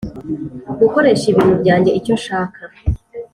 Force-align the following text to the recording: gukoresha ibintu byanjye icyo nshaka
gukoresha 0.79 1.25
ibintu 1.31 1.55
byanjye 1.61 1.89
icyo 1.99 2.13
nshaka 2.19 2.59